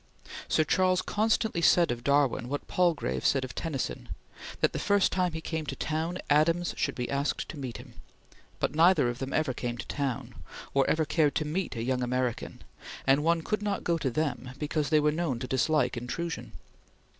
Sir 0.49 0.63
Charles 0.63 1.03
constantly 1.03 1.61
said 1.61 1.91
of 1.91 2.03
Darwin, 2.03 2.49
what 2.49 2.67
Palgrave 2.67 3.23
said 3.23 3.45
of 3.45 3.53
Tennyson, 3.53 4.09
that 4.59 4.73
the 4.73 4.79
first 4.79 5.11
time 5.11 5.33
he 5.33 5.41
came 5.41 5.63
to 5.67 5.75
town, 5.75 6.17
Adams 6.27 6.73
should 6.75 6.95
be 6.95 7.07
asked 7.07 7.47
to 7.49 7.59
meet 7.59 7.77
him, 7.77 7.93
but 8.59 8.73
neither 8.73 9.09
of 9.09 9.19
them 9.19 9.31
ever 9.31 9.53
came 9.53 9.77
to 9.77 9.85
town, 9.85 10.33
or 10.73 10.89
ever 10.89 11.05
cared 11.05 11.35
to 11.35 11.45
meet 11.45 11.75
a 11.75 11.83
young 11.83 12.01
American, 12.01 12.63
and 13.05 13.23
one 13.23 13.43
could 13.43 13.61
not 13.61 13.83
go 13.83 13.99
to 13.99 14.09
them 14.09 14.49
because 14.57 14.89
they 14.89 14.99
were 14.99 15.11
known 15.11 15.37
to 15.37 15.45
dislike 15.45 15.95
intrusion. 15.95 16.53